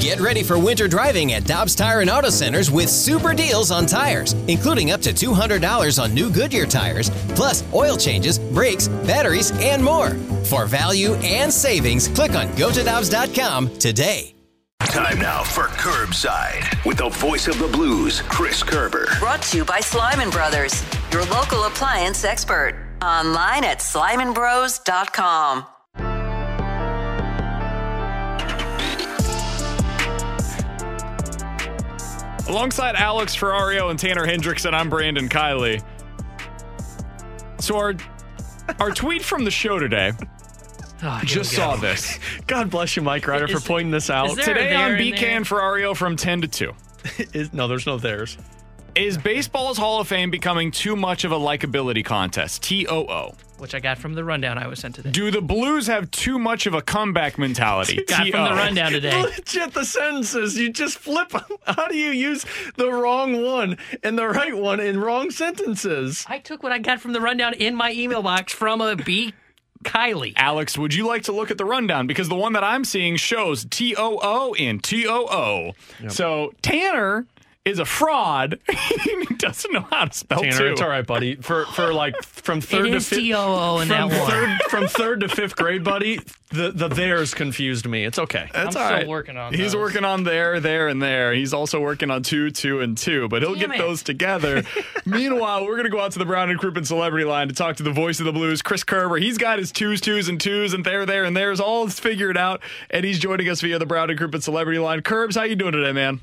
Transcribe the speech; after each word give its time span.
Get 0.00 0.20
ready 0.20 0.42
for 0.42 0.58
winter 0.58 0.88
driving 0.88 1.34
at 1.34 1.44
Dobbs 1.44 1.74
Tire 1.74 2.00
and 2.00 2.08
Auto 2.08 2.30
Centers 2.30 2.70
with 2.70 2.88
super 2.88 3.34
deals 3.34 3.70
on 3.70 3.84
tires, 3.84 4.32
including 4.46 4.92
up 4.92 5.02
to 5.02 5.12
$200 5.12 6.02
on 6.02 6.14
new 6.14 6.30
Goodyear 6.30 6.66
tires, 6.66 7.10
plus 7.34 7.62
oil 7.74 7.96
changes, 7.96 8.38
brakes, 8.38 8.88
batteries, 8.88 9.50
and 9.60 9.84
more. 9.84 10.10
For 10.44 10.64
value 10.66 11.14
and 11.16 11.52
savings, 11.52 12.08
click 12.08 12.32
on 12.32 12.46
gotodobbs.com 12.48 13.76
today. 13.78 14.34
Time 14.80 15.18
now 15.18 15.42
for 15.42 15.64
Curbside 15.64 16.86
with 16.86 16.96
the 16.96 17.10
voice 17.10 17.46
of 17.46 17.58
the 17.58 17.68
blues, 17.68 18.22
Chris 18.22 18.62
Kerber. 18.62 19.06
Brought 19.18 19.42
to 19.42 19.58
you 19.58 19.64
by 19.66 19.80
Slyman 19.80 20.32
Brothers, 20.32 20.82
your 21.12 21.26
local 21.26 21.64
appliance 21.64 22.24
expert. 22.24 22.74
Online 23.02 23.64
at 23.64 23.80
slymanbros.com. 23.80 25.66
Alongside 32.48 32.96
Alex 32.96 33.36
Ferrario 33.36 33.90
and 33.90 33.98
Tanner 33.98 34.26
Hendrickson, 34.26 34.72
I'm 34.72 34.88
Brandon 34.88 35.28
Kiley. 35.28 35.84
So 37.60 37.76
our 37.76 37.94
our 38.80 38.90
tweet 38.90 39.22
from 39.22 39.44
the 39.44 39.50
show 39.50 39.78
today. 39.78 40.12
Oh, 41.02 41.20
just 41.24 41.52
saw 41.52 41.76
this 41.76 42.18
God 42.46 42.70
bless 42.70 42.96
you, 42.96 43.02
Mike 43.02 43.26
Ryder, 43.26 43.48
for 43.48 43.60
pointing 43.60 43.90
this 43.90 44.08
out. 44.10 44.30
today 44.38 44.74
on 44.74 44.92
BCAN 44.92 45.46
Ferrario 45.46 45.94
from 45.94 46.16
10 46.16 46.40
to 46.40 46.48
2. 46.48 46.72
Is, 47.34 47.52
no, 47.52 47.68
there's 47.68 47.86
no 47.86 47.98
theirs. 47.98 48.36
Is 48.94 49.16
baseball's 49.18 49.78
Hall 49.78 50.00
of 50.00 50.08
Fame 50.08 50.30
becoming 50.30 50.70
too 50.70 50.96
much 50.96 51.24
of 51.24 51.32
a 51.32 51.38
likability 51.38 52.04
contest? 52.04 52.62
T 52.62 52.86
O 52.88 53.00
O. 53.02 53.34
which 53.60 53.74
I 53.74 53.80
got 53.80 53.98
from 53.98 54.14
the 54.14 54.24
rundown 54.24 54.58
I 54.58 54.66
was 54.66 54.80
sent 54.80 54.94
today. 54.94 55.10
Do 55.10 55.30
the 55.30 55.40
Blues 55.40 55.86
have 55.86 56.10
too 56.10 56.38
much 56.38 56.66
of 56.66 56.74
a 56.74 56.82
comeback 56.82 57.38
mentality? 57.38 58.02
Got 58.06 58.28
from 58.28 58.44
the 58.44 58.54
rundown 58.54 58.92
today. 58.92 59.22
Legit, 59.22 59.74
the 59.74 59.84
sentences 59.84 60.56
you 60.56 60.72
just 60.72 60.98
flip. 60.98 61.30
Them. 61.30 61.42
How 61.66 61.88
do 61.88 61.96
you 61.96 62.10
use 62.10 62.44
the 62.76 62.90
wrong 62.90 63.42
one 63.42 63.76
and 64.02 64.18
the 64.18 64.28
right 64.28 64.56
one 64.56 64.80
in 64.80 65.00
wrong 65.00 65.30
sentences? 65.30 66.24
I 66.28 66.38
took 66.38 66.62
what 66.62 66.72
I 66.72 66.78
got 66.78 67.00
from 67.00 67.12
the 67.12 67.20
rundown 67.20 67.54
in 67.54 67.74
my 67.74 67.92
email 67.92 68.22
box 68.22 68.52
from 68.52 68.80
a 68.80 68.96
B. 68.96 69.34
Kiley. 69.84 70.32
Alex, 70.36 70.76
would 70.76 70.92
you 70.92 71.06
like 71.06 71.22
to 71.24 71.32
look 71.32 71.50
at 71.50 71.58
the 71.58 71.64
rundown? 71.64 72.06
Because 72.06 72.28
the 72.28 72.34
one 72.34 72.52
that 72.54 72.64
I'm 72.64 72.84
seeing 72.84 73.16
shows 73.16 73.64
T 73.64 73.94
O 73.96 74.18
O 74.20 74.54
and 74.54 74.82
T 74.82 75.06
O 75.06 75.26
O. 75.30 75.72
So 76.08 76.52
Tanner 76.62 77.26
is 77.68 77.78
a 77.78 77.84
fraud. 77.84 78.58
he 79.04 79.24
doesn't 79.36 79.72
know 79.72 79.86
how 79.90 80.06
to 80.06 80.12
spell 80.16 80.40
Tanner, 80.42 80.56
two. 80.58 80.66
it's 80.66 80.80
all 80.80 80.88
right, 80.88 81.06
buddy. 81.06 81.36
For 81.36 81.64
for 81.66 81.92
like 81.92 82.14
from 82.22 82.60
third 82.60 82.86
It 82.86 82.90
to 82.90 82.96
is 82.96 83.08
fifth. 83.08 83.18
T-O-O 83.20 83.78
in 83.80 83.88
from 83.88 84.08
that 84.10 84.20
one. 84.20 84.30
third 84.30 84.58
from 84.70 84.88
third 84.88 85.20
to 85.20 85.28
fifth 85.28 85.56
grade, 85.56 85.84
buddy. 85.84 86.20
The 86.50 86.70
the 86.70 86.88
theirs 86.88 87.34
confused 87.34 87.86
me. 87.86 88.04
It's 88.06 88.18
okay. 88.18 88.48
That's 88.54 88.74
I'm 88.74 88.82
all 88.82 88.88
still 88.88 88.98
right. 89.00 89.06
working 89.06 89.36
on 89.36 89.52
He's 89.52 89.72
those. 89.72 89.76
working 89.82 90.04
on 90.04 90.24
there, 90.24 90.60
there, 90.60 90.88
and 90.88 91.02
there. 91.02 91.34
He's 91.34 91.52
also 91.52 91.78
working 91.78 92.10
on 92.10 92.22
two, 92.22 92.50
two, 92.50 92.80
and 92.80 92.96
two, 92.96 93.28
but 93.28 93.42
he'll 93.42 93.54
Damn 93.54 93.68
get 93.70 93.78
it. 93.78 93.82
those 93.82 94.02
together. 94.02 94.62
Meanwhile, 95.04 95.64
we're 95.66 95.74
going 95.74 95.84
to 95.84 95.90
go 95.90 96.00
out 96.00 96.12
to 96.12 96.18
the 96.18 96.24
Brown 96.24 96.48
and 96.48 96.58
Crouppen 96.58 96.86
celebrity 96.86 97.26
line 97.26 97.48
to 97.48 97.54
talk 97.54 97.76
to 97.76 97.82
the 97.82 97.92
voice 97.92 98.18
of 98.18 98.24
the 98.24 98.32
blues, 98.32 98.62
Chris 98.62 98.82
Kerber. 98.82 99.16
He's 99.18 99.36
got 99.36 99.58
his 99.58 99.70
twos, 99.72 100.00
twos, 100.00 100.28
and 100.28 100.40
twos, 100.40 100.72
and 100.72 100.86
there, 100.86 101.04
there, 101.04 101.24
and 101.24 101.36
there's 101.36 101.60
all 101.60 101.86
figured 101.88 102.38
out, 102.38 102.62
and 102.88 103.04
he's 103.04 103.18
joining 103.18 103.46
us 103.50 103.60
via 103.60 103.78
the 103.78 103.84
Brown 103.86 104.08
and 104.08 104.18
Crouppen 104.18 104.42
celebrity 104.42 104.78
line. 104.78 105.02
Curbs, 105.02 105.36
how 105.36 105.42
you 105.42 105.54
doing 105.54 105.72
today, 105.72 105.92
man? 105.92 106.20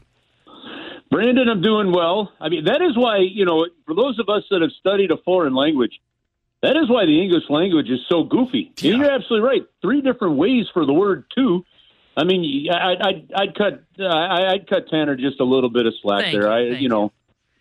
Brandon, 1.15 1.47
I'm 1.47 1.61
doing 1.61 1.93
well. 1.93 2.33
I 2.41 2.49
mean, 2.49 2.65
that 2.65 2.81
is 2.81 2.97
why, 2.97 3.19
you 3.19 3.45
know, 3.45 3.65
for 3.85 3.95
those 3.95 4.19
of 4.19 4.27
us 4.27 4.43
that 4.51 4.61
have 4.61 4.71
studied 4.79 5.11
a 5.11 5.17
foreign 5.23 5.55
language, 5.55 6.01
that 6.61 6.75
is 6.75 6.89
why 6.89 7.05
the 7.05 7.21
English 7.21 7.43
language 7.49 7.89
is 7.89 7.99
so 8.09 8.23
goofy. 8.23 8.73
And 8.75 8.83
Yeah. 8.83 8.95
You're 8.97 9.11
absolutely 9.11 9.47
right. 9.47 9.61
Three 9.81 10.01
different 10.01 10.35
ways 10.35 10.65
for 10.73 10.85
the 10.85 10.91
word 10.93 11.23
"to." 11.37 11.63
I 12.17 12.25
mean, 12.25 12.69
I, 12.69 12.95
I'd, 13.01 13.31
I'd 13.33 13.55
cut, 13.55 13.83
I- 13.97 14.47
I'd 14.53 14.67
cut 14.67 14.89
Tanner 14.89 15.15
just 15.15 15.39
a 15.39 15.45
little 15.45 15.69
bit 15.69 15.85
of 15.85 15.93
slack 16.01 16.23
Thank 16.23 16.33
there. 16.33 16.47
you, 16.47 16.67
I, 16.67 16.69
thank 16.71 16.81
you 16.81 16.89
know, 16.89 17.13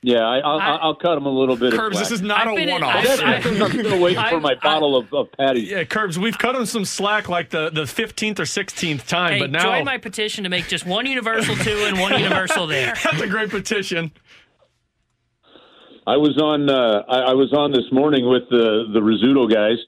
yeah, 0.06 0.19
I, 0.19 0.38
I'll, 0.41 0.59
I- 0.60 0.78
I'll 0.82 0.94
cut 0.94 1.16
him 1.16 1.25
a 1.25 1.31
little 1.31 1.56
bit 1.56 1.72
Curbs, 1.72 1.97
of 1.97 2.03
this 2.03 2.10
is 2.10 2.20
not 2.20 2.47
I've 2.47 2.59
a 2.59 2.70
one 2.70 2.82
off. 2.82 2.94
I've- 2.94 3.09
That's 3.09 3.22
I've- 3.22 3.42
because 3.42 3.60
I'm 3.62 3.70
still 3.84 4.00
waiting 4.00 4.19
for 4.22 4.26
I've- 4.37 4.41
my 4.41 4.54
bottle 4.62 4.97
of, 4.97 5.10
of 5.15 5.32
patties. 5.32 5.70
Yeah, 5.70 5.84
Curbs, 5.84 6.19
we've 6.19 6.37
cut 6.37 6.54
him 6.54 6.66
some 6.66 6.84
slack 6.84 7.31
like 7.31 7.48
the 7.48 7.70
the 7.70 7.87
fifteenth 7.87 8.38
or 8.38 8.44
sixteenth 8.44 9.06
time, 9.09 9.32
Hey, 9.32 9.38
but 9.41 9.50
now 9.50 9.62
join 9.62 9.84
my 9.87 9.97
petition 9.97 10.44
to 10.44 10.50
make 10.50 10.69
just 10.69 10.84
one 10.87 11.06
universal 11.06 11.56
two 11.56 11.84
and 11.87 11.98
one 11.98 12.19
universal 12.20 12.66
there. 12.66 12.94
that's 13.04 13.20
a 13.22 13.26
great 13.26 13.48
petition. 13.48 14.12
I 16.06 16.16
was 16.19 16.36
on 16.38 16.69
uh, 16.69 17.03
I, 17.09 17.31
I 17.31 17.34
was 17.34 17.53
on 17.56 17.72
this 17.72 17.91
morning 17.91 18.28
with 18.28 18.42
the 18.50 18.84
the 18.92 19.00
Rizzuto 19.00 19.50
guys, 19.50 19.78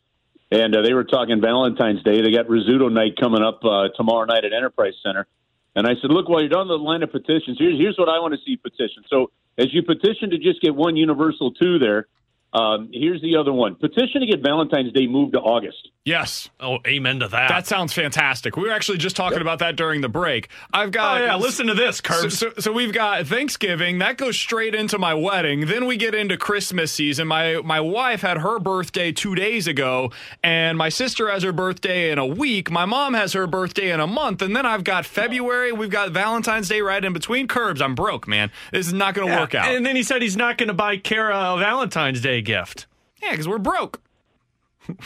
and 0.51 0.75
uh, 0.75 0.81
they 0.81 0.95
were 0.95 1.05
talking 1.05 1.41
Valentine's 1.43 2.03
Day. 2.03 2.23
They 2.23 2.33
got 2.33 2.47
Rizzuto 2.47 2.91
night 2.91 3.17
coming 3.21 3.43
up 3.43 3.61
uh, 3.65 3.89
tomorrow 3.97 4.25
night 4.25 4.45
at 4.47 4.55
Enterprise 4.55 4.95
Center, 5.05 5.27
and 5.75 5.87
I 5.87 5.91
said, 6.01 6.11
look, 6.11 6.27
while 6.31 6.41
you're 6.41 6.49
down 6.49 6.69
the 6.69 6.79
line 6.79 7.03
of 7.03 7.13
petitions, 7.13 7.59
here's 7.59 7.77
here's 7.79 7.99
what 7.99 8.09
I 8.09 8.19
want 8.19 8.33
to 8.33 8.41
see 8.47 8.57
petition. 8.57 9.05
So 9.11 9.31
as 9.59 9.73
you 9.73 9.83
petition 9.83 10.31
to 10.31 10.39
just 10.39 10.61
get 10.61 10.75
one 10.75 10.97
universal 10.97 11.53
two 11.53 11.79
there, 11.79 12.09
um, 12.57 12.91
here's 12.93 13.21
the 13.23 13.37
other 13.37 13.53
one: 13.53 13.75
petition 13.77 14.21
to 14.21 14.27
get 14.27 14.41
Valentine's 14.43 14.93
Day 14.93 15.07
moved 15.07 15.35
to 15.35 15.41
August. 15.41 15.89
Yes. 16.05 16.49
Oh, 16.61 16.79
amen 16.87 17.19
to 17.19 17.29
that. 17.29 17.49
That 17.49 17.67
sounds 17.67 17.93
fantastic. 17.93 18.57
We 18.57 18.63
were 18.63 18.71
actually 18.71 18.99
just 18.99 19.17
talking 19.17 19.41
about 19.41 19.59
that 19.59 19.75
during 19.75 20.03
the 20.03 20.09
break. 20.09 20.49
I've 20.73 20.93
got. 20.93 21.17
oh 21.17 21.19
got. 21.19 21.25
yeah, 21.27 21.37
listen 21.37 21.67
to 21.67 21.75
this, 21.75 21.97
So, 21.97 22.03
Curbs. 22.05 22.39
so, 22.39 22.53
so 22.61 22.73
we've 22.73 22.93
got 22.93 23.27
Thanksgiving 23.27 23.99
that 23.99 24.17
goes 24.17 24.37
straight 24.39 24.75
into 24.75 24.99
my 24.99 25.15
wedding. 25.15 25.67
Then 25.67 25.87
we 25.87 25.97
get 25.97 26.15
into 26.15 26.37
Christmas 26.37 26.93
season. 26.93 27.27
My 27.27 27.57
my 27.65 27.81
wife 27.81 28.21
had 28.23 28.39
her 28.39 28.61
birthday 28.61 29.11
two 29.11 29.35
days 29.35 29.67
ago, 29.67 30.13
and 30.45 30.79
my 30.79 30.89
sister 30.91 31.29
has 31.29 31.43
her 31.43 31.53
birthday 31.53 32.13
in 32.13 32.19
a 32.19 32.27
week. 32.27 32.71
My 32.71 32.85
mom 32.85 33.15
has 33.15 33.33
her 33.33 33.49
birthday 33.49 33.91
in 33.91 33.99
a 33.99 34.07
month, 34.07 34.43
and 34.43 34.55
then 34.55 34.65
I've 34.65 34.85
got 34.85 35.05
February. 35.07 35.73
We've 35.73 35.91
got 35.91 36.11
Valentine's 36.13 36.69
Day 36.69 36.83
right 36.83 37.05
in 37.05 37.13
between. 37.15 37.49
Curbs, 37.49 37.83
I'm 37.83 37.97
broke, 37.97 38.29
man. 38.29 38.53
This 38.71 38.87
is 38.87 38.93
not 38.93 39.15
going 39.15 39.29
to 39.29 39.37
work 39.37 39.57
out. 39.57 39.67
And 39.69 39.85
then 39.85 39.97
he 39.97 40.05
said 40.05 40.23
he's 40.23 40.37
not 40.37 40.57
going 40.57 40.69
to 40.69 40.75
buy 40.75 40.99
Kara 40.99 41.55
a 41.55 41.59
Valentine's 41.59 42.21
Day 42.21 42.43
gift. 42.47 42.87
yeah, 43.23 43.33
because 43.33 43.49
we're 43.49 43.59
broke. 43.59 44.01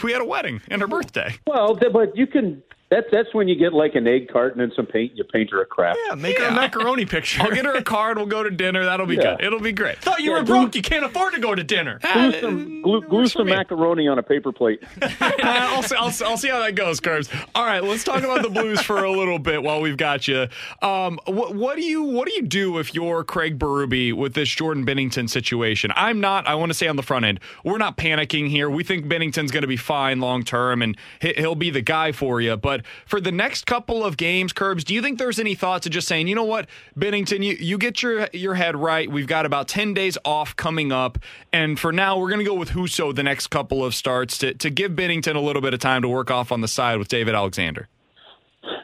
We 0.05 0.12
had 0.12 0.21
a 0.21 0.27
wedding 0.27 0.61
and 0.69 0.83
her 0.83 0.87
birthday. 0.87 1.37
Well, 1.47 1.75
but 1.75 2.15
you 2.15 2.27
can. 2.27 2.62
That's 2.91 3.06
that's 3.12 3.33
when 3.34 3.47
you 3.47 3.55
get 3.55 3.73
like 3.73 3.95
an 3.95 4.09
egg 4.09 4.28
carton 4.33 4.61
and 4.61 4.73
some 4.75 4.84
paint. 4.84 5.12
You 5.15 5.23
paint 5.23 5.51
her 5.53 5.62
a 5.62 5.67
craft. 5.67 5.99
Yeah, 6.09 6.17
make 6.17 6.37
her 6.39 6.47
a 6.47 6.51
macaroni 6.53 7.06
picture. 7.06 7.41
I'll 7.41 7.53
get 7.53 7.65
her 7.65 7.75
a 7.77 7.84
card. 7.84 8.17
We'll 8.17 8.27
go 8.27 8.43
to 8.43 8.51
dinner. 8.51 8.84
That'll 8.84 9.06
be 9.06 9.15
Yeah. 9.15 9.37
good. 9.37 9.45
It'll 9.47 9.61
be 9.61 9.71
great. 9.73 9.99
Thought 9.99 10.21
you 10.23 10.33
were 10.33 10.43
broke. 10.43 10.75
You 10.75 10.83
can't 10.83 11.05
afford 11.05 11.34
to 11.34 11.41
go 11.41 11.55
to 11.55 11.62
dinner. 11.62 12.01
Glue 12.03 12.41
some 12.41 12.83
glue, 12.83 13.01
glue 13.03 13.27
some 13.28 13.47
macaroni 13.47 14.09
on 14.09 14.19
a 14.19 14.23
paper 14.25 14.51
plate. 14.51 14.83
I'll, 15.21 15.83
see, 15.84 15.95
I'll, 15.95 16.12
I'll 16.28 16.37
see 16.37 16.49
how 16.49 16.59
that 16.61 16.75
goes, 16.75 16.99
Curbs. 16.99 17.28
All 17.55 17.65
right, 17.65 17.83
let's 17.83 18.03
talk 18.03 18.25
about 18.25 18.43
the 18.43 18.51
Blues 18.51 18.81
for 18.81 19.05
a 19.05 19.11
little 19.12 19.39
bit 19.39 19.62
while 19.62 19.81
we've 19.81 19.97
got 19.97 20.27
you. 20.27 20.49
Um, 20.83 21.21
what, 21.27 21.55
what 21.55 21.77
do 21.77 21.83
you 21.83 22.03
what 22.03 22.27
do 22.27 22.34
you 22.34 22.43
do 22.43 22.78
if 22.78 22.93
you're 22.95 23.22
Craig 23.22 23.59
Berube 23.59 24.15
with 24.15 24.34
this 24.34 24.48
Jordan 24.48 24.84
Binnington 24.84 25.31
situation? 25.31 25.93
I'm 25.95 26.21
not. 26.21 26.48
I 26.48 26.57
want 26.57 26.71
to 26.71 26.75
say 26.75 26.89
on 26.89 26.97
the 26.97 27.03
front 27.04 27.25
end, 27.25 27.39
we're 27.65 27.78
not 27.78 27.97
panicking 27.97 28.48
here. 28.48 28.69
We 28.69 28.83
think 28.83 29.07
Binnington's 29.07 29.53
going 29.53 29.63
to 29.63 29.69
be 29.69 29.77
fine 29.77 30.19
long 30.21 30.43
term, 30.43 30.83
and 30.83 30.97
he- 31.21 31.34
he'll 31.36 31.54
be 31.54 31.71
the 31.71 31.83
guy 31.83 32.10
for 32.13 32.41
you. 32.41 32.57
But 32.57 32.79
for 33.06 33.21
the 33.21 33.32
next 33.32 33.66
couple 33.66 34.04
of 34.04 34.16
games, 34.16 34.53
Curbs, 34.53 34.84
do 34.84 34.94
you 34.94 35.03
think 35.03 35.18
there's 35.18 35.38
any 35.38 35.54
thoughts 35.54 35.86
of 35.86 35.92
just 35.92 36.09
saying, 36.09 36.28
you 36.28 36.34
know 36.34 36.44
what, 36.44 36.68
Binnington, 36.98 37.44
you, 37.44 37.56
you 37.59 37.78
get 37.78 38.03
your 38.03 38.28
your 38.32 38.54
head 38.54 38.77
right. 38.77 39.10
We've 39.10 39.27
got 39.27 39.47
about 39.47 39.68
ten 39.68 39.94
days 39.94 40.16
off 40.24 40.56
coming 40.56 40.92
up, 40.92 41.18
and 41.53 41.78
for 41.78 41.92
now, 41.92 42.18
we're 42.18 42.28
going 42.28 42.41
to 42.41 42.44
go 42.44 42.54
with 42.54 42.71
Husso 42.71 43.15
the 43.15 43.22
next 43.22 43.48
couple 43.48 43.84
of 43.84 43.94
starts 43.94 44.38
to 44.38 44.54
to 44.54 44.71
give 44.71 44.92
Binnington 44.92 45.36
a 45.36 45.41
little 45.41 45.62
bit 45.62 45.74
of 45.74 45.80
time 45.80 46.03
to 46.03 46.09
work 46.09 46.30
off 46.30 46.53
on 46.53 46.60
the 46.60 46.68
side 46.68 46.98
with 46.98 47.09
David 47.09 47.34
Alexander. 47.34 47.88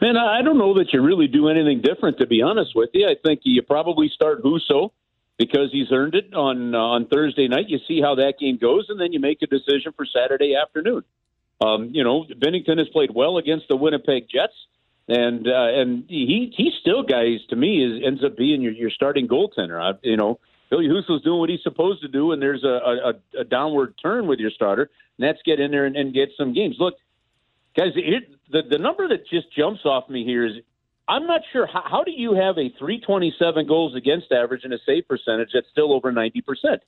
Man, 0.01 0.17
I 0.17 0.39
I 0.39 0.41
don't 0.41 0.57
know 0.57 0.73
that 0.75 0.93
you 0.93 1.01
really 1.01 1.27
do 1.27 1.49
anything 1.49 1.81
different. 1.81 2.17
To 2.19 2.27
be 2.27 2.41
honest 2.41 2.71
with 2.75 2.89
you, 2.93 3.07
I 3.07 3.15
think 3.23 3.41
you 3.43 3.61
probably 3.61 4.09
start 4.13 4.43
Husso 4.43 4.91
because 5.37 5.69
he's 5.71 5.91
earned 5.91 6.15
it 6.15 6.33
on 6.33 6.73
uh, 6.73 6.77
on 6.77 7.07
Thursday 7.07 7.47
night. 7.47 7.65
You 7.69 7.79
see 7.87 8.01
how 8.01 8.15
that 8.15 8.35
game 8.39 8.57
goes, 8.59 8.85
and 8.89 8.99
then 8.99 9.13
you 9.13 9.19
make 9.19 9.41
a 9.41 9.47
decision 9.47 9.93
for 9.95 10.05
Saturday 10.05 10.55
afternoon. 10.55 11.03
Um, 11.59 11.89
you 11.91 12.03
know, 12.03 12.23
Binnington 12.23 12.77
has 12.77 12.87
played 12.89 13.09
well 13.13 13.37
against 13.37 13.67
the 13.67 13.75
Winnipeg 13.75 14.27
Jets. 14.29 14.53
and 15.07 15.47
uh, 15.47 15.79
and 15.79 16.05
he 16.07 16.53
he 16.55 16.71
still 16.81 17.03
guys 17.03 17.39
to 17.49 17.55
me 17.55 17.83
is 17.83 18.03
ends 18.05 18.23
up 18.23 18.37
being 18.37 18.61
your 18.61 18.73
your 18.73 18.89
starting 18.91 19.27
goaltender. 19.27 19.81
I, 19.81 19.97
you 20.03 20.17
know, 20.17 20.39
Billy 20.69 20.87
Hussel's 20.87 21.23
doing 21.23 21.39
what 21.39 21.49
he's 21.49 21.63
supposed 21.63 22.01
to 22.01 22.07
do, 22.09 22.31
and 22.31 22.41
there's 22.41 22.63
a, 22.63 22.67
a, 22.67 23.41
a 23.41 23.43
downward 23.43 23.95
turn 24.01 24.27
with 24.27 24.39
your 24.39 24.51
starter. 24.51 24.89
Nets 25.17 25.39
get 25.45 25.59
in 25.59 25.71
there 25.71 25.85
and, 25.85 25.95
and 25.95 26.13
get 26.13 26.29
some 26.37 26.53
games. 26.53 26.75
Look, 26.77 26.95
guys, 27.75 27.93
it, 27.95 28.29
the 28.51 28.63
the 28.69 28.77
number 28.77 29.07
that 29.07 29.27
just 29.27 29.47
jumps 29.55 29.81
off 29.85 30.09
me 30.09 30.25
here 30.25 30.45
is 30.45 30.55
I'm 31.07 31.25
not 31.25 31.41
sure 31.53 31.65
how, 31.65 31.83
how 31.85 32.03
do 32.03 32.11
you 32.11 32.33
have 32.33 32.57
a 32.57 32.69
327 32.77 33.65
goals 33.65 33.95
against 33.95 34.31
average 34.31 34.65
and 34.65 34.73
a 34.73 34.79
save 34.85 35.07
percentage 35.07 35.49
that's 35.53 35.69
still 35.71 35.93
over 35.93 36.11
90 36.11 36.41
percent. 36.41 36.81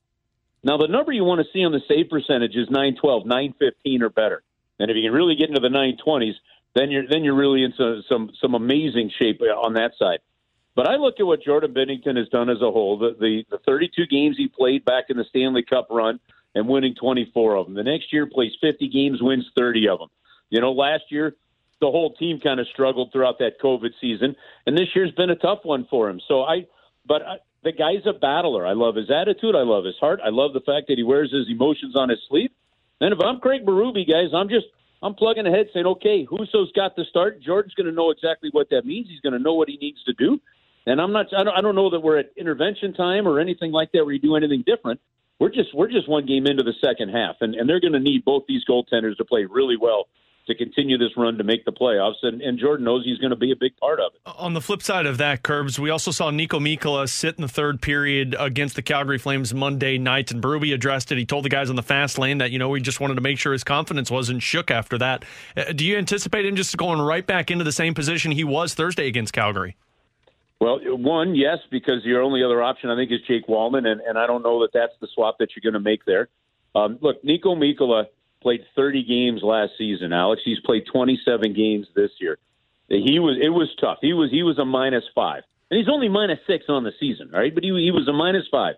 Now 0.62 0.78
the 0.78 0.88
number 0.88 1.14
you 1.14 1.24
want 1.24 1.40
to 1.40 1.48
see 1.54 1.64
on 1.64 1.72
the 1.72 1.82
save 1.88 2.10
percentage 2.10 2.56
is 2.56 2.70
912, 2.70 3.26
915 3.26 4.04
or 4.04 4.10
better. 4.10 4.44
And 4.80 4.90
if 4.90 4.96
you 4.96 5.04
can 5.04 5.14
really 5.14 5.36
get 5.36 5.50
into 5.50 5.60
the 5.60 5.68
920s, 5.68 6.34
then 6.76 6.92
you're 6.92 7.08
then 7.08 7.24
you're 7.24 7.36
really 7.36 7.64
in 7.64 7.74
some 7.78 8.04
some, 8.08 8.32
some 8.42 8.54
amazing 8.56 9.12
shape 9.18 9.42
uh, 9.42 9.60
on 9.60 9.74
that 9.74 9.92
side. 9.98 10.20
But 10.76 10.88
I 10.88 10.96
look 10.96 11.16
at 11.20 11.26
what 11.26 11.44
Jordan 11.44 11.74
Binnington 11.74 12.16
has 12.18 12.30
done 12.30 12.50
as 12.50 12.62
a 12.62 12.72
whole. 12.72 12.98
The, 12.98 13.16
the 13.20 13.44
the 13.50 13.58
32 13.66 14.06
games 14.08 14.38
he 14.38 14.48
played 14.48 14.86
back 14.86 15.06
in 15.10 15.18
the 15.18 15.26
Stanley 15.30 15.64
Cup 15.64 15.88
run 15.90 16.20
and 16.56 16.68
winning 16.68 16.96
24 16.96 17.56
of 17.56 17.66
them. 17.66 17.76
The 17.76 17.84
next 17.84 18.12
year 18.12 18.26
plays 18.26 18.52
50 18.62 18.88
games, 18.90 19.22
wins 19.22 19.46
30 19.58 19.88
of 19.90 20.00
them. 20.00 20.10
You 20.50 20.62
know, 20.62 20.72
last 20.72 21.04
year 21.10 21.36
the 21.82 21.92
whole 21.92 22.14
team 22.16 22.40
kind 22.40 22.60
of 22.60 22.68
struggled 22.68 23.12
throughout 23.12 23.40
that 23.40 23.60
COVID 23.64 23.92
season, 24.02 24.36
and 24.66 24.78
this 24.78 24.88
year's 24.96 25.12
been 25.12 25.30
a 25.30 25.36
tough 25.36 25.60
one 25.64 25.88
for 25.90 26.10
him. 26.10 26.20
So 26.28 26.42
I, 26.42 26.66
but 27.06 27.22
I, 27.22 27.38
the 27.64 27.72
guy's 27.72 28.06
a 28.06 28.14
battler. 28.14 28.66
I 28.66 28.74
love 28.74 28.96
his 28.96 29.10
attitude. 29.10 29.56
I 29.56 29.64
love 29.64 29.86
his 29.86 29.96
heart. 30.00 30.20
I 30.24 30.30
love 30.30 30.54
the 30.54 30.62
fact 30.62 30.88
that 30.88 30.98
he 30.98 31.04
wears 31.04 31.32
his 31.32 31.48
emotions 31.50 31.96
on 31.96 32.10
his 32.10 32.20
sleeve. 32.28 32.52
And 33.02 33.14
if 33.14 33.20
I'm 33.20 33.40
Craig 33.40 33.66
Berube, 33.66 34.08
guys, 34.10 34.30
I'm 34.34 34.50
just 34.50 34.66
I'm 35.02 35.16
plugging 35.16 35.48
ahead 35.48 35.68
saying, 35.74 35.86
okay, 35.86 36.26
Husso's 36.26 36.72
got 36.74 36.96
the 36.96 37.06
start. 37.10 37.42
Jordan's 37.42 37.74
going 37.74 37.88
to 37.88 37.94
know 37.94 38.12
exactly 38.12 38.50
what 38.52 38.70
that 38.72 38.86
means. 38.86 39.08
He's 39.10 39.22
going 39.22 39.34
to 39.34 39.40
know 39.40 39.54
what 39.54 39.70
he 39.70 39.78
needs 39.78 40.04
to 40.06 40.14
do. 40.14 40.40
And 40.86 41.00
I'm 41.00 41.12
not. 41.12 41.28
I 41.38 41.44
don't, 41.44 41.58
I 41.58 41.62
don't 41.62 41.76
know 41.76 41.90
that 41.92 42.00
we're 42.00 42.18
at 42.18 42.32
intervention 42.38 42.94
time 42.94 43.28
or 43.28 43.40
anything 43.40 43.72
like 43.72 43.92
that 43.94 44.04
where 44.06 44.14
you 44.14 44.20
do 44.20 44.36
anything 44.36 44.64
different. 44.66 45.00
We're 45.40 45.50
just 45.50 45.74
we're 45.74 45.90
just 45.90 46.10
one 46.10 46.26
game 46.26 46.48
into 46.48 46.64
the 46.64 46.74
second 46.84 47.10
half, 47.10 47.38
and, 47.42 47.56
and 47.56 47.70
they're 47.70 47.80
going 47.80 47.94
to 47.94 48.00
need 48.00 48.26
both 48.26 48.44
these 48.48 48.64
goaltenders 48.66 49.16
to 49.18 49.26
play 49.26 49.46
really 49.46 49.78
well 49.78 50.08
to 50.50 50.56
continue 50.56 50.98
this 50.98 51.16
run 51.16 51.38
to 51.38 51.44
make 51.44 51.64
the 51.64 51.72
playoffs. 51.72 52.16
And, 52.24 52.42
and 52.42 52.60
Jordan 52.60 52.84
knows 52.84 53.06
he's 53.06 53.18
going 53.18 53.30
to 53.30 53.38
be 53.38 53.52
a 53.52 53.56
big 53.56 53.78
part 53.78 54.00
of 54.00 54.12
it. 54.14 54.22
On 54.38 54.54
the 54.54 54.62
flip 54.62 54.84
side 54.84 55.06
of 55.06 55.18
that, 55.20 55.44
Curbs, 55.44 55.80
we 55.80 55.90
also 55.90 56.12
saw 56.12 56.30
Niko 56.30 56.60
Mikkola 56.60 57.08
sit 57.08 57.36
in 57.38 57.42
the 57.42 57.48
third 57.48 57.82
period 57.82 58.36
against 58.38 58.76
the 58.76 58.82
Calgary 58.82 59.18
Flames 59.18 59.54
Monday 59.54 59.98
night, 59.98 60.32
and 60.32 60.44
Berube 60.44 60.74
addressed 60.74 61.12
it. 61.12 61.18
He 61.18 61.26
told 61.26 61.46
the 61.46 61.50
guys 61.50 61.70
on 61.70 61.78
the 61.78 61.84
fast 61.84 62.20
lane 62.20 62.40
that, 62.40 62.52
you 62.52 62.60
know, 62.60 62.74
he 62.74 62.82
just 62.82 63.00
wanted 63.00 63.16
to 63.16 63.22
make 63.22 63.40
sure 63.40 63.54
his 63.54 63.64
confidence 63.64 64.12
wasn't 64.12 64.44
shook 64.44 64.70
after 64.70 64.98
that. 64.98 65.24
Uh, 65.56 65.72
do 65.72 65.86
you 65.86 65.98
anticipate 65.98 66.46
him 66.46 66.56
just 66.56 66.76
going 66.76 67.00
right 67.00 67.26
back 67.26 67.50
into 67.50 67.64
the 67.64 67.72
same 67.72 67.94
position 67.94 68.32
he 68.32 68.44
was 68.44 68.74
Thursday 68.74 69.08
against 69.08 69.32
Calgary? 69.32 69.78
Well, 70.60 70.80
one, 70.98 71.36
yes, 71.36 71.60
because 71.72 72.04
your 72.04 72.22
only 72.22 72.44
other 72.44 72.62
option, 72.62 72.90
I 72.90 72.96
think, 72.96 73.12
is 73.12 73.22
Jake 73.28 73.48
Walman, 73.48 73.88
and, 73.88 74.02
and 74.02 74.18
I 74.18 74.28
don't 74.28 74.44
know 74.44 74.62
that 74.62 74.72
that's 74.74 74.94
the 75.00 75.08
swap 75.14 75.38
that 75.40 75.52
you're 75.56 75.72
going 75.72 75.82
to 75.82 75.90
make 75.90 76.04
there. 76.06 76.28
Um, 76.76 76.98
look, 77.02 77.24
Niko 77.24 77.56
Mikkola– 77.56 78.08
played 78.42 78.62
30 78.76 79.04
games 79.04 79.42
last 79.44 79.72
season. 79.78 80.14
Alex, 80.14 80.42
he's 80.46 80.60
played 80.60 80.84
27 80.92 81.54
games 81.54 81.88
this 81.96 82.12
year. 82.20 82.38
He 82.88 83.20
was 83.20 83.38
it 83.40 83.50
was 83.50 83.70
tough. 83.80 84.00
He 84.02 84.14
was 84.14 84.32
he 84.32 84.42
was 84.42 84.58
a 84.58 84.66
minus 84.66 85.04
five, 85.14 85.44
and 85.70 85.78
he's 85.78 85.90
only 85.90 86.10
minus 86.10 86.40
six 86.48 86.66
on 86.70 86.84
the 86.84 86.92
season, 87.00 87.30
right? 87.32 87.54
But 87.54 87.64
he 87.64 87.70
he 87.70 87.92
was 87.92 88.08
a 88.08 88.14
minus 88.14 88.46
five. 88.50 88.76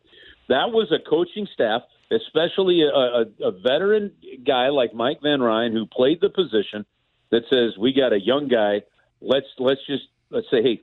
That 0.49 0.71
was 0.71 0.91
a 0.91 0.99
coaching 0.99 1.47
staff, 1.53 1.83
especially 2.11 2.81
a, 2.81 2.89
a, 2.89 3.25
a 3.47 3.51
veteran 3.51 4.11
guy 4.45 4.67
like 4.67 4.93
Mike 4.93 5.19
Van 5.23 5.39
Ryn 5.39 5.71
who 5.71 5.85
played 5.85 6.19
the 6.19 6.29
position, 6.29 6.85
that 7.29 7.43
says 7.49 7.77
we 7.79 7.93
got 7.93 8.11
a 8.11 8.19
young 8.19 8.49
guy. 8.49 8.81
Let's 9.21 9.47
let's 9.57 9.81
just 9.87 10.03
let's 10.29 10.47
say 10.51 10.61
hey. 10.61 10.81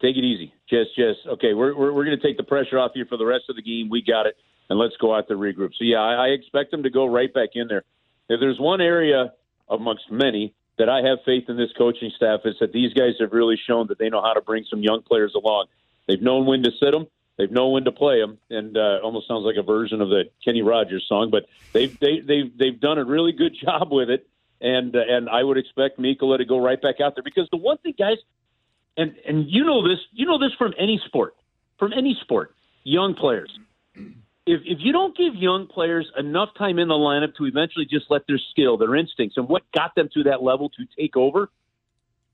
Take 0.00 0.16
it 0.16 0.24
easy. 0.24 0.52
Just, 0.68 0.96
just 0.96 1.20
okay. 1.34 1.54
We're 1.54 1.76
we're, 1.76 1.92
we're 1.92 2.04
going 2.04 2.18
to 2.18 2.26
take 2.26 2.36
the 2.36 2.42
pressure 2.42 2.76
off 2.76 2.90
you 2.96 3.04
for 3.04 3.16
the 3.16 3.24
rest 3.24 3.44
of 3.48 3.54
the 3.54 3.62
game. 3.62 3.88
We 3.88 4.02
got 4.02 4.26
it 4.26 4.34
and 4.68 4.78
let's 4.78 4.96
go 4.96 5.14
out 5.14 5.28
there 5.28 5.36
regroup. 5.36 5.70
So 5.78 5.84
yeah, 5.84 5.98
I, 5.98 6.26
I 6.26 6.28
expect 6.28 6.70
them 6.70 6.82
to 6.84 6.90
go 6.90 7.06
right 7.06 7.32
back 7.32 7.50
in 7.54 7.68
there. 7.68 7.84
If 8.28 8.40
there's 8.40 8.58
one 8.58 8.80
area 8.80 9.32
amongst 9.68 10.10
many 10.10 10.54
that 10.78 10.88
I 10.88 11.02
have 11.02 11.18
faith 11.24 11.44
in 11.48 11.56
this 11.56 11.70
coaching 11.76 12.10
staff 12.16 12.40
is 12.44 12.56
that 12.60 12.72
these 12.72 12.92
guys 12.94 13.14
have 13.20 13.32
really 13.32 13.60
shown 13.66 13.88
that 13.88 13.98
they 13.98 14.08
know 14.08 14.22
how 14.22 14.32
to 14.32 14.40
bring 14.40 14.64
some 14.68 14.82
young 14.82 15.02
players 15.02 15.34
along. 15.34 15.66
They've 16.06 16.20
known 16.20 16.46
when 16.46 16.62
to 16.62 16.70
sit 16.80 16.92
them. 16.92 17.06
They've 17.38 17.50
known 17.50 17.72
when 17.72 17.84
to 17.84 17.92
play 17.92 18.20
them, 18.20 18.38
and 18.50 18.76
uh, 18.76 19.00
almost 19.02 19.26
sounds 19.26 19.44
like 19.44 19.56
a 19.56 19.62
version 19.62 20.00
of 20.00 20.10
the 20.10 20.24
Kenny 20.44 20.62
Rogers 20.62 21.06
song. 21.08 21.30
But 21.30 21.46
they've 21.72 21.98
they, 21.98 22.20
they've 22.20 22.56
they've 22.56 22.78
done 22.78 22.98
a 22.98 23.04
really 23.04 23.32
good 23.32 23.56
job 23.64 23.90
with 23.90 24.10
it, 24.10 24.26
and 24.60 24.94
uh, 24.94 25.00
and 25.08 25.28
I 25.28 25.42
would 25.42 25.56
expect 25.56 25.98
Mikkola 25.98 26.38
to 26.38 26.44
go 26.44 26.58
right 26.58 26.80
back 26.80 27.00
out 27.00 27.14
there 27.16 27.22
because 27.22 27.48
the 27.50 27.56
one 27.56 27.78
thing, 27.78 27.94
guys, 27.98 28.18
and 28.96 29.14
and 29.26 29.46
you 29.48 29.64
know 29.64 29.86
this, 29.86 29.98
you 30.12 30.26
know 30.26 30.38
this 30.38 30.52
from 30.58 30.74
any 30.78 31.00
sport, 31.06 31.34
from 31.78 31.92
any 31.94 32.18
sport, 32.20 32.54
young 32.84 33.14
players 33.14 33.50
if 34.46 34.60
if 34.64 34.78
you 34.80 34.92
don't 34.92 35.16
give 35.16 35.34
young 35.34 35.66
players 35.66 36.10
enough 36.18 36.50
time 36.58 36.78
in 36.78 36.88
the 36.88 36.94
lineup 36.94 37.34
to 37.36 37.46
eventually 37.46 37.86
just 37.86 38.06
let 38.10 38.26
their 38.26 38.40
skill, 38.50 38.76
their 38.76 38.96
instincts, 38.96 39.36
and 39.36 39.48
what 39.48 39.62
got 39.72 39.94
them 39.94 40.08
to 40.14 40.24
that 40.24 40.42
level 40.42 40.68
to 40.70 40.84
take 40.98 41.16
over, 41.16 41.50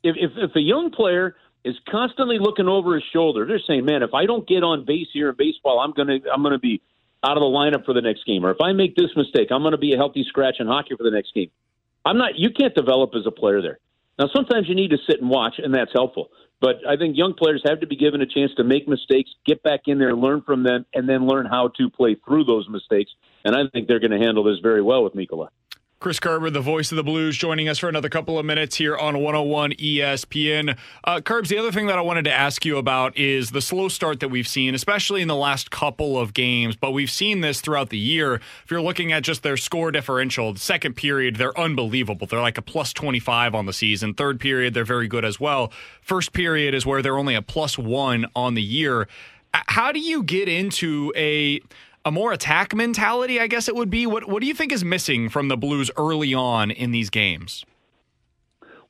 if 0.03 0.17
if, 0.17 0.31
if 0.37 0.57
a 0.57 0.61
young 0.61 0.91
player 0.91 1.37
is 1.65 1.75
constantly 1.91 2.39
looking 2.39 2.69
over 2.69 2.95
his 2.95 3.05
shoulder, 3.13 3.47
they're 3.47 3.61
saying, 3.67 3.85
"Man, 3.85 4.03
if 4.03 4.15
I 4.15 4.27
don't 4.27 4.47
get 4.47 4.63
on 4.63 4.85
base 4.85 5.09
here 5.13 5.29
in 5.29 5.37
baseball, 5.37 5.81
I'm 5.81 5.93
gonna 5.93 6.19
I'm 6.33 6.43
gonna 6.43 6.59
be 6.59 6.81
out 7.23 7.37
of 7.37 7.41
the 7.41 7.47
lineup 7.47 7.85
for 7.85 7.93
the 7.93 8.01
next 8.01 8.25
game, 8.25 8.47
or 8.47 8.51
if 8.51 8.61
I 8.61 8.73
make 8.73 8.97
this 8.97 9.11
mistake, 9.17 9.49
I'm 9.51 9.63
gonna 9.63 9.77
be 9.77 9.93
a 9.93 9.97
healthy 9.97 10.25
scratch 10.25 10.57
in 10.61 10.67
hockey 10.67 10.95
for 10.97 11.03
the 11.03 11.11
next 11.11 11.35
game." 11.35 11.51
I'm 12.05 12.17
not. 12.17 12.37
You 12.37 12.51
can't 12.51 12.75
develop 12.75 13.11
as 13.15 13.27
a 13.27 13.31
player 13.31 13.61
there. 13.61 13.79
Now, 14.19 14.29
sometimes 14.35 14.69
you 14.69 14.75
need 14.75 14.91
to 14.91 14.99
sit 15.09 15.21
and 15.21 15.29
watch, 15.29 15.59
and 15.59 15.75
that's 15.75 15.93
helpful. 15.93 16.31
But 16.61 16.77
I 16.89 16.97
think 16.97 17.17
young 17.17 17.35
players 17.35 17.63
have 17.65 17.81
to 17.81 17.87
be 17.87 17.97
given 17.97 18.21
a 18.21 18.27
chance 18.27 18.53
to 18.57 18.65
make 18.65 18.89
mistakes, 18.89 19.31
get 19.47 19.63
back 19.63 19.83
in 19.87 19.99
there, 19.99 20.15
learn 20.15 20.43
from 20.43 20.65
them, 20.65 20.87
and 20.93 21.09
then 21.09 21.27
learn 21.27 21.47
how 21.47 21.69
to 21.79 21.89
play 21.89 22.17
through 22.27 22.45
those 22.45 22.69
mistakes. 22.69 23.13
And 23.45 23.55
I 23.55 23.61
think 23.73 23.87
they're 23.87 24.01
going 24.01 24.11
to 24.11 24.19
handle 24.19 24.43
this 24.43 24.59
very 24.61 24.83
well 24.83 25.05
with 25.05 25.15
Mikkola. 25.15 25.49
Chris 26.01 26.21
Kerber, 26.21 26.49
the 26.49 26.61
voice 26.61 26.93
of 26.93 26.97
the 26.97 27.03
Blues, 27.03 27.37
joining 27.37 27.69
us 27.69 27.79
for 27.79 27.89
another 27.89 28.09
couple 28.09 28.39
of 28.39 28.47
minutes 28.47 28.77
here 28.77 28.97
on 28.97 29.19
101 29.19 29.73
ESPN. 29.73 30.79
Uh, 31.03 31.21
Curbs, 31.21 31.49
the 31.49 31.59
other 31.59 31.73
thing 31.73 31.89
that 31.89 31.99
I 31.99 32.03
wanted 32.03 32.23
to 32.27 32.33
ask 32.33 32.65
you 32.65 32.79
about 32.79 33.17
is 33.17 33.51
the 33.51 33.61
slow 33.61 33.89
start 33.89 34.21
that 34.21 34.29
we've 34.29 34.47
seen, 34.47 34.77
especially 34.77 35.23
in 35.23 35.27
the 35.27 35.35
last 35.35 35.73
couple 35.73 36.17
of 36.17 36.35
games, 36.35 36.77
but 36.77 36.93
we've 36.93 37.11
seen 37.11 37.41
this 37.41 37.61
throughout 37.61 37.89
the 37.91 37.99
year. 37.99 38.35
If 38.35 38.71
you're 38.71 38.81
looking 38.81 39.11
at 39.11 39.25
just 39.25 39.43
their 39.43 39.57
score 39.57 39.91
differential, 39.91 40.53
the 40.53 40.61
second 40.61 40.95
period, 40.95 41.35
they're 41.35 41.59
unbelievable. 41.59 42.29
They're 42.29 42.41
like 42.41 42.59
a 42.59 42.63
plus 42.63 42.93
25 42.93 43.57
on 43.57 43.67
the 43.67 43.73
season. 43.73 44.15
Third 44.15 44.39
period, 44.39 44.75
they're 44.75 44.85
very 44.85 45.09
good 45.09 45.25
as 45.25 45.41
well. 45.41 45.73
First 46.01 46.33
period 46.33 46.75
is 46.75 46.87
where 46.87 47.03
they're 47.03 47.19
only 47.19 47.35
a 47.35 47.43
plus 47.43 47.77
one 47.77 48.27
on 48.37 48.55
the 48.55 48.63
year. 48.63 49.09
How 49.53 49.91
do 49.91 49.99
you 49.99 50.23
get 50.23 50.49
into 50.49 51.13
a 51.17 51.61
a 52.05 52.11
more 52.11 52.33
attack 52.33 52.75
mentality, 52.75 53.41
I 53.41 53.47
guess 53.47 53.69
it 53.69 53.75
would 53.75 53.91
be. 53.91 54.07
What 54.07 54.29
what 54.29 54.41
do 54.41 54.47
you 54.47 54.55
think 54.55 54.73
is 54.73 54.85
missing 54.85 55.29
from 55.29 55.49
the 55.49 55.57
Blues 55.57 55.91
early 55.97 56.35
on 56.35 56.71
in 56.71 56.91
these 56.91 57.11
games? 57.11 57.65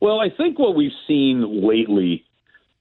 Well, 0.01 0.21
I 0.21 0.31
think 0.31 0.59
what 0.59 0.77
we've 0.77 0.93
seen 1.07 1.67
lately, 1.67 2.25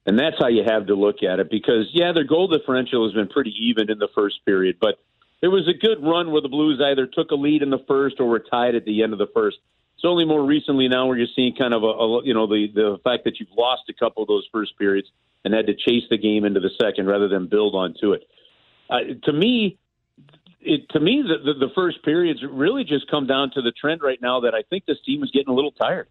and 0.06 0.20
that's 0.20 0.36
how 0.40 0.48
you 0.48 0.64
have 0.68 0.88
to 0.88 0.96
look 0.96 1.24
at 1.24 1.40
it, 1.40 1.50
because 1.50 1.88
yeah, 1.92 2.12
their 2.14 2.24
goal 2.24 2.48
differential 2.48 3.06
has 3.08 3.14
been 3.14 3.28
pretty 3.28 3.54
even 3.60 3.90
in 3.90 3.98
the 3.98 4.10
first 4.14 4.46
period, 4.46 4.78
but 4.80 5.00
there 5.42 5.52
was 5.52 5.68
a 5.68 5.74
good 5.74 6.04
run 6.04 6.32
where 6.32 6.42
the 6.42 6.50
Blues 6.50 6.82
either 6.84 7.08
took 7.08 7.32
a 7.32 7.36
lead 7.36 7.62
in 7.62 7.70
the 7.70 7.84
first 7.88 8.20
or 8.20 8.28
were 8.28 8.40
tied 8.40 8.76
at 8.76 8.86
the 8.86 9.04
end 9.04 9.14
of 9.14 9.20
the 9.20 9.28
first. 9.34 9.58
It's 9.96 10.06
only 10.06 10.26
more 10.26 10.46
recently 10.46 10.88
now 10.88 11.08
where 11.08 11.18
you're 11.18 11.28
seeing 11.36 11.56
kind 11.56 11.74
of 11.74 11.84
a, 11.84 11.88
a 11.88 12.24
you 12.24 12.34
know 12.34 12.46
the 12.46 12.68
the 12.74 12.98
fact 13.04 13.24
that 13.26 13.40
you've 13.40 13.50
lost 13.58 13.84
a 13.90 13.94
couple 13.94 14.22
of 14.22 14.28
those 14.28 14.48
first 14.52 14.78
periods 14.78 15.08
and 15.44 15.54
had 15.54 15.66
to 15.68 15.74
chase 15.74 16.04
the 16.10 16.18
game 16.18 16.46
into 16.46 16.60
the 16.60 16.70
second 16.80 17.08
rather 17.08 17.28
than 17.28 17.48
build 17.48 17.74
onto 17.74 18.14
it. 18.14 18.24
Uh, 18.90 19.00
to 19.24 19.34
me, 19.34 19.78
it, 20.60 20.90
to 20.90 21.00
me, 21.00 21.24
the, 21.24 21.54
the, 21.54 21.68
the 21.68 21.74
first 21.74 22.04
periods 22.04 22.42
really 22.50 22.84
just 22.84 23.10
come 23.10 23.28
down 23.28 23.52
to 23.52 23.62
the 23.62 23.72
trend 23.72 24.02
right 24.02 24.22
now 24.22 24.42
that 24.42 24.54
I 24.54 24.64
think 24.70 24.86
this 24.86 24.98
team 25.06 25.24
is 25.24 25.32
getting 25.32 25.50
a 25.50 25.54
little 25.54 25.72
tired. 25.72 26.08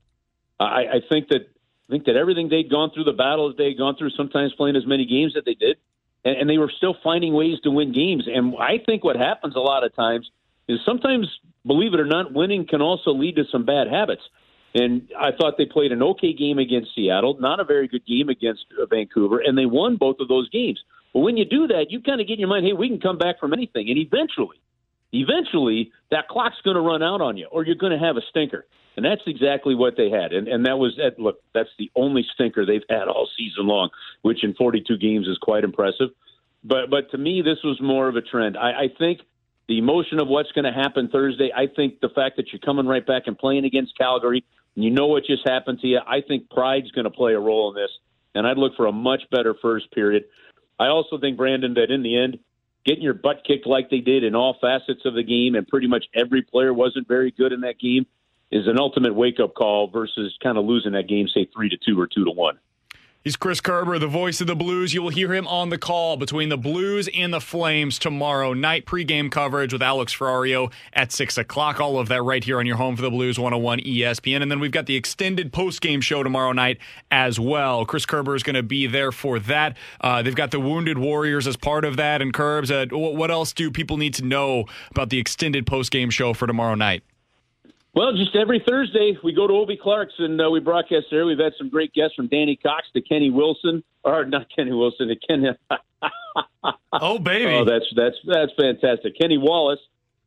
I, 0.59 0.65
I 0.65 1.01
think 1.09 1.29
that 1.29 1.49
I 1.89 1.93
think 1.93 2.07
that 2.07 2.17
everything 2.17 2.49
they'd 2.49 2.69
gone 2.69 2.91
through, 2.93 3.05
the 3.05 3.13
battles 3.13 3.55
they'd 3.57 3.79
gone 3.79 3.97
through, 3.97 4.11
sometimes 4.11 4.53
playing 4.55 4.75
as 4.75 4.87
many 4.87 5.07
games 5.07 5.35
that 5.35 5.45
they 5.45 5.55
did, 5.55 5.77
and, 6.25 6.37
and 6.37 6.51
they 6.51 6.59
were 6.59 6.73
still 6.77 6.97
finding 7.05 7.33
ways 7.33 7.61
to 7.63 7.71
win 7.71 7.93
games. 7.93 8.25
And 8.27 8.55
I 8.59 8.79
think 8.85 9.05
what 9.05 9.17
happens 9.17 9.55
a 9.55 9.61
lot 9.61 9.85
of 9.85 9.95
times 9.95 10.29
is 10.69 10.81
sometimes, 10.85 11.29
believe 11.65 11.95
it 11.95 12.01
or 12.01 12.07
not, 12.07 12.33
winning 12.33 12.67
can 12.67 12.83
also 12.83 13.13
lead 13.13 13.37
to 13.37 13.45
some 13.53 13.65
bad 13.65 13.87
habits. 13.89 14.23
And 14.75 15.09
I 15.19 15.31
thought 15.31 15.55
they 15.59 15.65
played 15.65 15.93
an 15.93 16.03
okay 16.03 16.33
game 16.33 16.59
against 16.59 16.95
Seattle, 16.95 17.37
not 17.39 17.61
a 17.61 17.65
very 17.65 17.89
good 17.89 18.05
game 18.05 18.29
against 18.29 18.65
uh, 18.81 18.87
Vancouver, 18.87 19.39
and 19.39 19.57
they 19.57 19.65
won 19.65 19.97
both 19.97 20.17
of 20.19 20.29
those 20.29 20.51
games. 20.51 20.83
But 21.17 21.23
when 21.23 21.39
you 21.39 21.47
do 21.47 21.69
that, 21.69 21.87
you 21.89 22.03
kind 22.03 22.21
of 22.21 22.27
get 22.27 22.35
in 22.35 22.41
your 22.41 22.49
mind, 22.51 22.67
hey, 22.67 22.75
we 22.75 22.91
can 22.91 23.01
come 23.01 23.17
back 23.17 23.41
from 23.41 23.55
anything. 23.55 23.89
And 23.89 23.97
eventually, 23.97 24.61
eventually, 25.15 25.91
that 26.11 26.29
clock's 26.29 26.61
going 26.63 26.75
to 26.75 26.83
run 26.83 27.03
out 27.03 27.23
on 27.23 27.39
you, 27.39 27.49
or 27.51 27.65
you're 27.65 27.75
going 27.75 27.99
to 27.99 28.07
have 28.07 28.19
a 28.19 28.21
stinker. 28.29 28.67
And 28.97 29.07
that's 29.07 29.23
exactly 29.27 29.75
what 29.75 29.97
they 29.97 30.11
had. 30.11 30.35
And, 30.35 30.47
and 30.47 30.67
that 30.67 30.77
was, 30.77 30.95
that, 30.99 31.19
look, 31.19 31.41
that's 31.55 31.71
the 31.79 31.91
only 31.97 32.27
stinker 32.35 32.67
they've 32.67 32.85
had 32.91 33.09
all 33.09 33.31
season 33.35 33.67
long, 33.67 33.89
which 34.21 34.45
in 34.45 34.53
42 34.53 34.99
games 34.99 35.27
is 35.27 35.39
quite 35.39 35.65
impressive. 35.65 36.11
But, 36.63 36.91
but 36.91 37.11
to 37.13 37.17
me, 37.17 37.41
this 37.41 37.65
was 37.65 37.81
more 37.81 38.09
of 38.09 38.17
a 38.17 38.21
trend. 38.21 38.59
I, 38.59 38.73
I 38.73 38.89
think 38.99 39.21
the 39.69 39.79
emotion 39.79 40.21
of 40.21 40.29
what's 40.29 40.53
going 40.53 40.67
to 40.67 40.79
happen 40.79 41.09
Thursday, 41.09 41.51
I 41.51 41.67
think 41.67 42.01
the 42.01 42.11
fact 42.11 42.37
that 42.37 42.53
you're 42.53 42.61
coming 42.61 42.85
right 42.85 43.07
back 43.07 43.23
and 43.25 43.39
playing 43.39 43.65
against 43.65 43.97
Calgary, 43.97 44.45
and 44.75 44.85
you 44.85 44.91
know 44.91 45.07
what 45.07 45.25
just 45.25 45.49
happened 45.49 45.81
to 45.81 45.87
you. 45.87 46.01
I 46.07 46.21
think 46.21 46.51
pride's 46.51 46.91
going 46.91 47.07
to 47.07 47.11
play 47.11 47.33
a 47.33 47.41
role 47.41 47.71
in 47.71 47.75
this, 47.75 47.91
and 48.35 48.47
I'd 48.47 48.59
look 48.59 48.77
for 48.77 48.85
a 48.85 48.93
much 48.93 49.23
better 49.31 49.55
first 49.63 49.91
period. 49.93 50.25
I 50.79 50.87
also 50.87 51.19
think 51.19 51.37
Brandon 51.37 51.75
that 51.75 51.91
in 51.91 52.03
the 52.03 52.19
end, 52.19 52.39
getting 52.85 53.03
your 53.03 53.15
butt 53.15 53.43
kicked 53.47 53.67
like 53.67 53.91
they 53.91 54.01
did 54.01 54.25
in 54.25 54.35
all 54.35 54.57
facets 54.61 55.05
of 55.05 55.15
the 55.15 55.23
game, 55.23 55.55
and 55.55 55.67
pretty 55.67 55.87
much 55.87 56.07
every 56.15 56.43
player 56.43 56.73
wasn't 56.73 57.09
very 57.09 57.31
good 57.31 57.53
in 57.53 57.63
that 57.63 57.79
game, 57.79 58.07
is 58.51 58.67
an 58.69 58.79
ultimate 58.79 59.15
wake 59.15 59.41
up 59.41 59.55
call 59.55 59.89
versus 59.89 60.37
kind 60.43 60.57
of 60.57 60.65
losing 60.65 60.93
that 60.93 61.09
game, 61.09 61.29
say 61.29 61.49
three 61.55 61.69
to 61.69 61.77
two 61.77 62.01
or 62.01 62.07
two 62.07 62.25
to 62.25 62.31
one. 62.31 62.59
He's 63.27 63.35
Chris 63.35 63.61
Kerber, 63.61 63.99
the 63.99 64.07
voice 64.07 64.41
of 64.41 64.47
the 64.47 64.55
Blues. 64.55 64.95
You 64.95 65.03
will 65.03 65.09
hear 65.09 65.35
him 65.35 65.49
on 65.49 65.69
the 65.71 65.79
call 65.79 66.17
between 66.17 66.49
the 66.49 66.57
Blues 66.57 67.09
and 67.13 67.35
the 67.35 67.41
Flames 67.41 67.99
tomorrow 67.99 68.53
night. 68.53 68.87
Pregame 68.87 69.33
coverage 69.33 69.73
with 69.73 69.83
Alex 69.83 70.15
Ferrario 70.15 70.73
at 70.93 71.11
6 71.11 71.37
o'clock. 71.37 71.81
All 71.81 71.99
of 71.99 72.07
that 72.07 72.23
right 72.23 72.45
here 72.45 72.61
on 72.61 72.67
your 72.67 72.77
home 72.77 72.95
for 72.95 73.03
the 73.03 73.11
Blues 73.11 73.37
101 73.37 73.81
ESPN. 73.81 74.43
And 74.43 74.49
then 74.49 74.61
we've 74.61 74.71
got 74.71 74.87
the 74.87 74.95
extended 74.95 75.53
postgame 75.53 76.01
show 76.01 76.23
tomorrow 76.23 76.53
night 76.53 76.79
as 77.11 77.41
well. 77.41 77.85
Chris 77.85 78.07
Kerber 78.07 78.37
is 78.37 78.45
going 78.45 78.55
to 78.55 78.63
be 78.63 78.87
there 78.87 79.11
for 79.11 79.41
that. 79.41 79.77
Uh, 80.01 80.23
they've 80.23 80.33
got 80.33 80.53
the 80.53 80.61
Wounded 80.61 80.97
Warriors 80.97 81.49
as 81.49 81.57
part 81.57 81.85
of 81.85 81.97
that. 81.97 82.23
And 82.23 82.33
Curbs, 82.33 82.71
uh, 82.71 82.87
what 82.93 83.33
else 83.33 83.53
do 83.53 83.73
people 83.73 83.97
need 83.97 84.15
to 84.15 84.25
know 84.25 84.67
about 84.93 85.11
the 85.11 85.19
extended 85.19 85.67
postgame 85.67 86.13
show 86.13 86.33
for 86.33 86.47
tomorrow 86.47 86.77
night? 86.77 87.03
Well, 87.97 88.13
just 88.13 88.37
every 88.37 88.63
Thursday 88.69 89.17
we 89.25 89.33
go 89.33 89.47
to 89.47 89.55
O.B. 89.55 89.79
Clark's 89.83 90.13
and 90.19 90.39
uh, 90.39 90.51
we 90.51 90.61
broadcast 90.61 91.07
there. 91.11 91.25
We've 91.25 91.39
had 91.39 91.55
some 91.57 91.71
great 91.71 91.95
guests 91.95 92.15
from 92.15 92.29
Danny 92.29 92.55
Cox 92.55 92.87
to 92.93 93.01
Kenny 93.01 93.31
Wilson, 93.31 93.83
or 94.05 94.27
not 94.27 94.49
Kenny 94.55 94.73
Wilson 94.73 95.09
to 95.09 95.17
Kenny. 95.17 95.49
oh 96.93 97.19
baby! 97.19 97.55
Oh, 97.55 97.65
that's 97.65 97.87
that's 97.97 98.17
that's 98.27 98.53
fantastic. 98.61 99.19
Kenny 99.19 99.39
Wallace, 99.39 99.81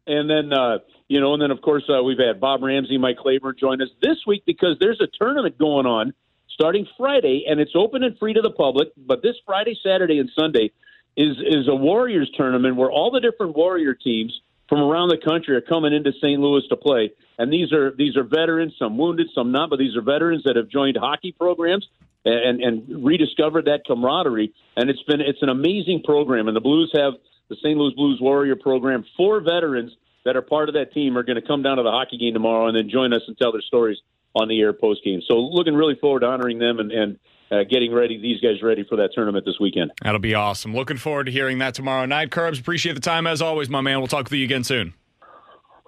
and 0.08 0.28
then 0.28 0.52
uh, 0.52 0.80
you 1.10 1.20
know, 1.20 1.36
and 1.36 1.44
then 1.44 1.52
of 1.52 1.62
course 1.62 1.84
uh, 1.96 2.02
we've 2.02 2.18
had 2.18 2.40
Bob 2.40 2.64
Ramsey, 2.64 2.98
Mike 2.98 3.18
Claiborne 3.18 3.54
join 3.60 3.84
us 3.84 3.90
this 4.02 4.18
week 4.26 4.42
because 4.48 4.78
there's 4.80 5.00
a 5.00 5.08
tournament 5.20 5.60
going 5.60 5.86
on 5.86 6.12
starting 6.50 6.88
Friday, 6.98 7.46
and 7.48 7.60
it's 7.60 7.74
open 7.76 8.02
and 8.02 8.18
free 8.18 8.34
to 8.34 8.42
the 8.42 8.50
public. 8.50 8.88
But 8.98 9.22
this 9.22 9.36
Friday, 9.46 9.78
Saturday, 9.84 10.18
and 10.18 10.32
Sunday 10.36 10.72
is 11.16 11.38
is 11.38 11.68
a 11.68 11.76
Warriors 11.76 12.32
tournament 12.36 12.78
where 12.78 12.90
all 12.90 13.12
the 13.12 13.20
different 13.20 13.56
Warrior 13.56 13.94
teams 13.94 14.42
from 14.70 14.80
around 14.80 15.10
the 15.10 15.18
country 15.18 15.56
are 15.56 15.62
coming 15.62 15.94
into 15.94 16.12
St. 16.22 16.40
Louis 16.40 16.62
to 16.70 16.78
play. 16.78 17.12
And 17.38 17.52
these 17.52 17.74
are 17.74 17.92
these 17.98 18.16
are 18.16 18.24
veterans, 18.24 18.74
some 18.78 18.98
wounded, 18.98 19.28
some 19.34 19.52
not, 19.52 19.70
but 19.70 19.80
these 19.80 19.96
are 19.98 20.02
veterans 20.02 20.44
that 20.46 20.56
have 20.56 20.70
joined 20.70 20.98
hockey 20.98 21.32
programs 21.32 21.88
and, 22.24 22.62
and 22.62 23.04
rediscovered 23.04 23.66
that 23.66 23.82
camaraderie. 23.86 24.54
And 24.78 24.90
it's 24.90 25.02
been 25.04 25.22
it's 25.22 25.42
an 25.42 25.50
amazing 25.50 26.04
program. 26.06 26.48
And 26.48 26.56
the 26.56 26.62
Blues 26.62 26.92
have 26.94 27.14
the 27.50 27.56
St. 27.56 27.78
Louis 27.78 27.94
Blues 27.96 28.20
Warrior 28.22 28.56
program. 28.56 29.04
Four 29.18 29.42
veterans 29.42 29.92
that 30.26 30.36
are 30.36 30.42
part 30.42 30.70
of 30.70 30.76
that 30.76 30.94
team 30.94 31.18
are 31.18 31.24
going 31.24 31.42
to 31.42 31.48
come 31.48 31.64
down 31.64 31.78
to 31.78 31.84
the 31.84 31.92
hockey 31.92 32.18
game 32.18 32.34
tomorrow 32.34 32.68
and 32.68 32.78
then 32.78 32.90
join 32.90 33.14
us 33.14 33.22
and 33.28 33.38
tell 33.38 33.52
their 33.52 33.62
stories 33.62 33.98
on 34.36 34.48
the 34.48 34.60
air 34.60 34.74
post 34.74 35.04
game. 35.04 35.22
So 35.28 35.36
looking 35.40 35.74
really 35.74 35.96
forward 35.96 36.20
to 36.20 36.28
honoring 36.28 36.60
them 36.60 36.80
and, 36.80 36.92
and 36.92 37.20
uh, 37.52 37.64
getting 37.70 37.94
ready, 37.94 38.20
these 38.20 38.40
guys 38.42 38.62
ready 38.62 38.84
for 38.88 38.96
that 38.98 39.10
tournament 39.14 39.46
this 39.46 39.60
weekend. 39.60 39.92
That'll 40.04 40.20
be 40.20 40.36
awesome. 40.36 40.74
Looking 40.74 40.98
forward 40.98 41.26
to 41.26 41.32
hearing 41.32 41.60
that 41.60 41.74
tomorrow 41.74 42.06
night. 42.06 42.32
Curbs, 42.32 42.60
appreciate 42.60 42.94
the 42.94 43.02
time 43.02 43.28
as 43.28 43.42
always, 43.42 43.70
my 43.70 43.82
man. 43.82 44.00
We'll 44.00 44.08
talk 44.08 44.26
with 44.26 44.34
you 44.34 44.46
again 44.46 44.64
soon. 44.64 44.94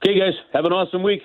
Okay, 0.03 0.17
guys, 0.17 0.33
have 0.53 0.65
an 0.65 0.73
awesome 0.73 1.03
week. 1.03 1.21